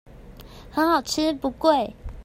[0.71, 1.93] 很好吃不貴